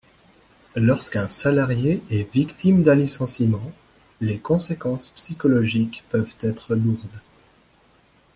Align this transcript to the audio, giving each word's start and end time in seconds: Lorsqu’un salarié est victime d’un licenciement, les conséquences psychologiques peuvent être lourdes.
Lorsqu’un 0.77 1.29
salarié 1.29 2.01
est 2.09 2.33
victime 2.33 2.81
d’un 2.81 2.95
licenciement, 2.95 3.71
les 4.19 4.39
conséquences 4.39 5.11
psychologiques 5.11 6.03
peuvent 6.09 6.35
être 6.41 6.73
lourdes. 6.73 7.21